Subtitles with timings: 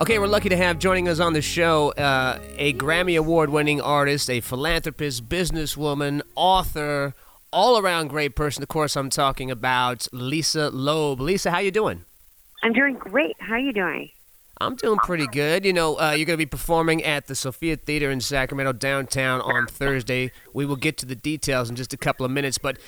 [0.00, 3.80] Okay, we're lucky to have joining us on the show uh, a Grammy Award winning
[3.80, 7.14] artist, a philanthropist, businesswoman, author,
[7.52, 8.62] all around great person.
[8.62, 11.20] Of course, I'm talking about Lisa Loeb.
[11.20, 12.04] Lisa, how you doing?
[12.62, 13.34] I'm doing great.
[13.40, 14.10] How are you doing?
[14.60, 15.64] I'm doing pretty good.
[15.64, 19.40] You know, uh, you're going to be performing at the Sofia Theater in Sacramento downtown
[19.40, 20.30] on Thursday.
[20.54, 22.56] We will get to the details in just a couple of minutes.
[22.56, 22.78] But,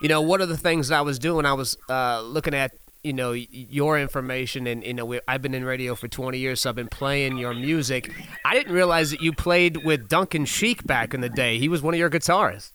[0.00, 2.70] you know, one of the things I was doing, I was uh, looking at,
[3.02, 4.66] you know, your information.
[4.66, 7.54] And, you know, I've been in radio for 20 years, so I've been playing your
[7.54, 8.12] music.
[8.44, 11.58] I didn't realize that you played with Duncan Sheik back in the day.
[11.58, 12.72] He was one of your guitarists.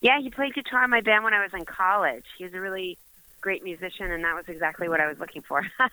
[0.00, 2.24] Yeah, he played guitar in my band when I was in college.
[2.38, 2.98] He was a really
[3.40, 5.62] great musician, and that was exactly what I was looking for.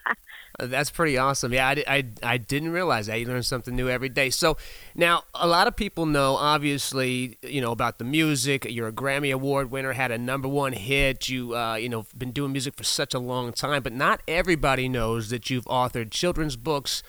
[0.60, 1.52] Uh, that's pretty awesome.
[1.52, 3.20] Yeah, I, I, I didn't realize that.
[3.20, 4.30] You learn something new every day.
[4.30, 4.56] So
[4.94, 8.68] now, a lot of people know, obviously, you know, about the music.
[8.70, 11.28] You're a Grammy Award winner, had a number one hit.
[11.28, 14.88] You, uh, you know, been doing music for such a long time, but not everybody
[14.88, 17.02] knows that you've authored children's books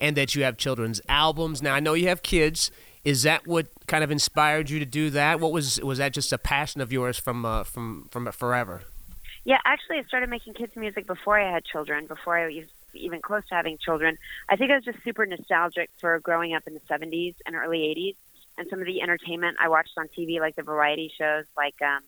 [0.00, 1.62] and that you have children's albums.
[1.62, 2.72] Now, I know you have kids.
[3.04, 5.38] Is that what kind of inspired you to do that?
[5.38, 8.82] What was was that just a passion of yours from uh, from from forever?
[9.48, 13.22] Yeah, actually, I started making kids music before I had children, before I was even
[13.22, 14.18] close to having children.
[14.46, 17.78] I think I was just super nostalgic for growing up in the 70s and early
[17.78, 18.16] 80s
[18.58, 22.02] and some of the entertainment I watched on TV, like the variety shows, like um,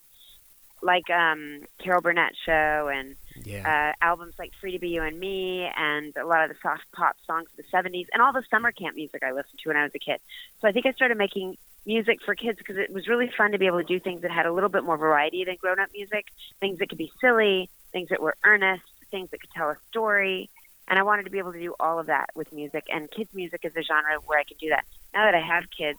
[0.83, 3.92] like um, Carol Burnett show and yeah.
[4.00, 6.84] uh, albums like Free to Be You and Me and a lot of the soft
[6.92, 9.77] pop songs of the 70s and all the summer camp music I listened to when
[9.77, 10.20] I was a kid.
[10.61, 13.58] So I think I started making music for kids because it was really fun to
[13.58, 15.91] be able to do things that had a little bit more variety than grown up
[15.92, 16.27] music,
[16.61, 20.51] things that could be silly, things that were earnest, things that could tell a story.
[20.89, 22.84] And I wanted to be able to do all of that with music.
[22.92, 24.84] And kids' music is a genre where I can do that.
[25.14, 25.98] Now that I have kids,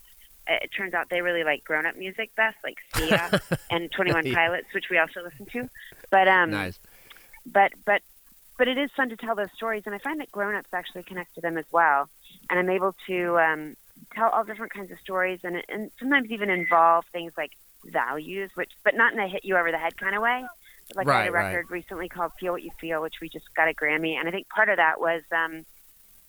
[0.61, 4.31] it turns out they really like grown up music best, like Sia and Twenty One
[4.31, 5.69] Pilots, which we also listen to.
[6.09, 6.79] But um, nice.
[7.45, 8.01] But but
[8.57, 11.03] but it is fun to tell those stories, and I find that grown ups actually
[11.03, 12.09] connect to them as well.
[12.49, 13.75] And I'm able to um,
[14.13, 17.51] tell all different kinds of stories, and and sometimes even involve things like
[17.85, 20.45] values, which but not in a hit you over the head kind of way.
[20.95, 21.71] Like right, I had a record right.
[21.71, 24.49] recently called "Feel What You Feel," which we just got a Grammy, and I think
[24.49, 25.65] part of that was um,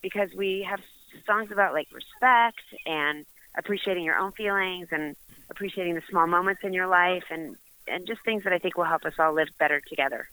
[0.02, 0.80] because we have
[1.26, 3.26] songs about like respect and
[3.56, 5.16] appreciating your own feelings and
[5.50, 7.56] appreciating the small moments in your life and
[7.88, 10.28] and just things that I think will help us all live better together.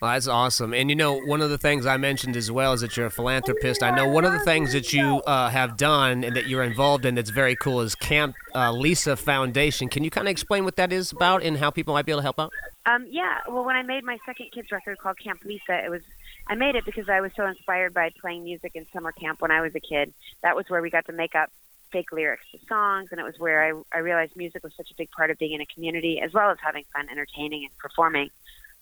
[0.00, 0.74] Well, that's awesome.
[0.74, 3.10] And you know, one of the things I mentioned as well is that you're a
[3.10, 3.82] philanthropist.
[3.82, 7.04] I know one of the things that you uh, have done and that you're involved
[7.04, 9.88] in that's very cool is Camp uh, Lisa Foundation.
[9.88, 12.20] Can you kind of explain what that is about and how people might be able
[12.20, 12.52] to help out?
[12.84, 13.38] Um, yeah.
[13.48, 16.02] Well, when I made my second kids record called Camp Lisa, it was
[16.46, 19.50] I made it because I was so inspired by playing music in summer camp when
[19.50, 20.14] I was a kid.
[20.42, 21.50] That was where we got to make up
[21.92, 24.94] fake lyrics to songs, and it was where I, I realized music was such a
[24.94, 28.30] big part of being in a community, as well as having fun, entertaining, and performing.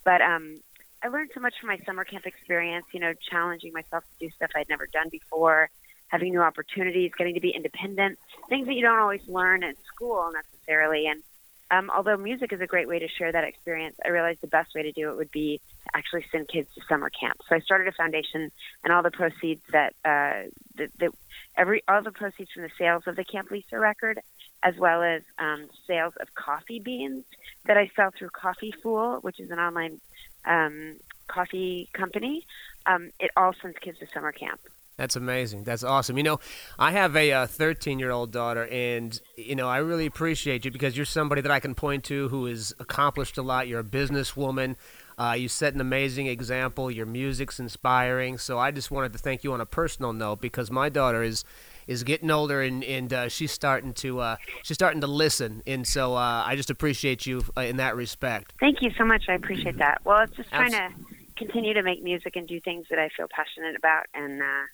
[0.05, 0.57] But um,
[1.03, 2.87] I learned so much from my summer camp experience.
[2.93, 5.71] You know, challenging myself to do stuff I'd never done before,
[6.09, 10.31] having new opportunities, getting to be independent, things that you don't always learn at school
[10.33, 11.07] necessarily.
[11.07, 11.23] And
[11.71, 14.75] um, although music is a great way to share that experience, I realized the best
[14.75, 15.61] way to do it would be
[15.95, 17.39] actually send kids to summer camp.
[17.49, 18.51] So I started a foundation,
[18.83, 21.13] and all the proceeds that uh, that,
[21.57, 24.21] every all the proceeds from the sales of the Camp Lisa record,
[24.63, 27.25] as well as um, sales of coffee beans
[27.67, 30.01] that I sell through Coffee Fool, which is an online
[30.45, 30.97] um,
[31.29, 32.47] coffee company.
[32.87, 34.61] Um, it all sends kids to summer camp.
[34.97, 35.65] That's amazing.
[35.65, 36.17] That's awesome.
[36.17, 36.41] You know,
[36.79, 40.97] I have a 13 year old daughter, and, you know, I really appreciate you because
[40.97, 43.67] you're somebody that I can point to who has accomplished a lot.
[43.67, 44.77] You're a businesswoman.
[45.19, 46.91] Uh, you set an amazing example.
[46.91, 48.39] Your music's inspiring.
[48.39, 51.45] So I just wanted to thank you on a personal note because my daughter is
[51.87, 55.63] is getting older and and uh, she's starting to uh, she's starting to listen.
[55.67, 58.53] And so uh, I just appreciate you uh, in that respect.
[58.61, 59.25] Thank you so much.
[59.29, 60.01] I appreciate that.
[60.05, 60.91] Well, it's just trying to
[61.37, 64.65] continue to make music and do things that I feel passionate about and uh,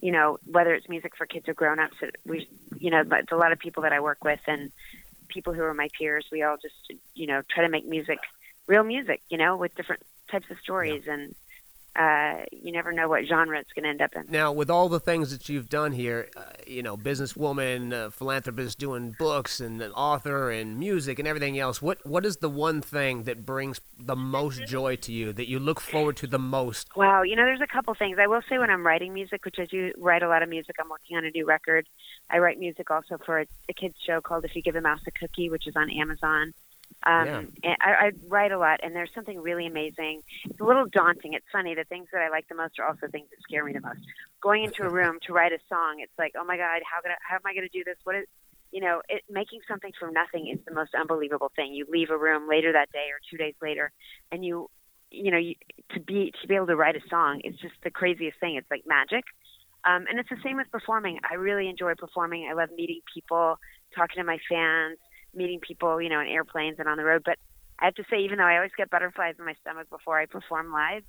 [0.00, 2.48] you know, whether it's music for kids or grown-ups, we,
[2.78, 4.70] you know, it's a lot of people that I work with and
[5.28, 6.26] people who are my peers.
[6.30, 8.18] We all just, you know, try to make music,
[8.66, 11.14] real music, you know, with different types of stories, yeah.
[11.14, 11.34] and
[11.98, 14.24] uh, you never know what genre it's going to end up in.
[14.28, 18.78] Now, with all the things that you've done here, uh, you know, businesswoman, uh, philanthropist,
[18.78, 22.82] doing books and an author and music and everything else, what what is the one
[22.82, 26.94] thing that brings the most joy to you that you look forward to the most?
[26.96, 28.18] Wow, you know, there's a couple things.
[28.20, 30.76] I will say when I'm writing music, which I do write a lot of music.
[30.78, 31.88] I'm working on a new record.
[32.28, 35.00] I write music also for a, a kids show called If You Give a Mouse
[35.06, 36.52] a Cookie, which is on Amazon.
[37.06, 37.38] Um, yeah.
[37.62, 40.22] and I, I write a lot, and there's something really amazing.
[40.44, 41.34] It's a little daunting.
[41.34, 41.74] It's funny.
[41.74, 44.00] The things that I like the most are also things that scare me the most.
[44.42, 47.14] Going into a room to write a song, it's like, oh my god, how gonna,
[47.26, 47.96] how am I going to do this?
[48.02, 48.26] What is,
[48.72, 51.72] you know, it, making something from nothing is the most unbelievable thing.
[51.74, 53.92] You leave a room later that day or two days later,
[54.32, 54.68] and you,
[55.12, 55.54] you know, you,
[55.94, 58.56] to be to be able to write a song is just the craziest thing.
[58.56, 59.24] It's like magic.
[59.84, 61.20] Um, and it's the same with performing.
[61.30, 62.48] I really enjoy performing.
[62.50, 63.60] I love meeting people,
[63.94, 64.98] talking to my fans,
[65.36, 67.22] meeting people, you know, in airplanes and on the road.
[67.24, 67.38] But
[67.78, 70.26] I have to say, even though I always get butterflies in my stomach before I
[70.26, 71.02] perform live,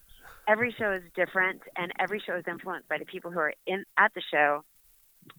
[0.48, 3.86] every show is different, and every show is influenced by the people who are in
[3.98, 4.64] at the show.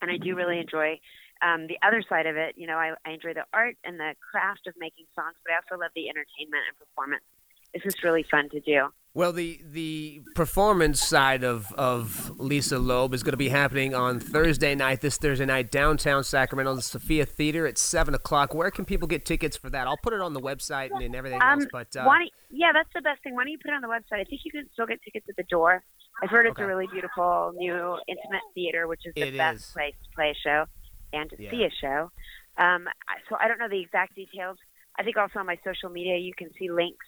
[0.01, 1.01] And I do really enjoy
[1.43, 2.55] um, the other side of it.
[2.57, 5.57] You know, I, I enjoy the art and the craft of making songs, but I
[5.57, 7.25] also love the entertainment and performance.
[7.73, 8.89] It's just really fun to do.
[9.15, 14.21] Well, the the performance side of, of Lisa Loeb is going to be happening on
[14.21, 18.55] Thursday night, this Thursday night, downtown Sacramento, the Sofia Theater at seven o'clock.
[18.55, 19.87] Where can people get tickets for that?
[19.87, 21.67] I'll put it on the website and, and everything Um, else.
[21.73, 23.35] But uh, why don't, yeah, that's the best thing.
[23.35, 24.21] Why don't you put it on the website?
[24.21, 25.83] I think you can still get tickets at the door.
[26.23, 26.63] I've heard it's Okay.
[26.65, 29.73] a really beautiful new intimate theater, which is the It best is.
[29.73, 30.65] place to play a show
[31.13, 31.51] and to Yeah.
[31.51, 32.11] see a show.
[32.59, 32.87] Um,
[33.29, 34.59] so I don't know the exact details.
[34.99, 37.07] I think also on my social media you can see links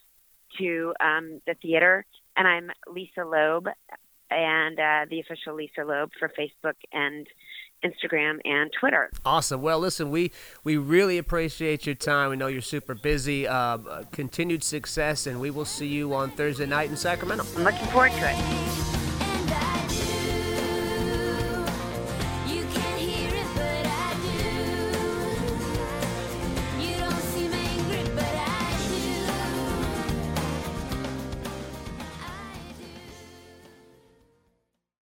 [0.58, 2.04] to um, the theater,
[2.36, 3.66] and I'm Lisa Loeb,
[4.30, 7.26] and uh, the official Lisa Loeb for Facebook and
[7.84, 9.10] Instagram and Twitter.
[9.24, 9.62] Awesome.
[9.62, 10.32] Well, listen, we
[10.64, 12.30] we really appreciate your time.
[12.30, 13.46] We know you're super busy.
[13.46, 17.44] Uh, continued success, and we will see you on Thursday night in Sacramento.
[17.56, 18.89] I'm looking forward to it.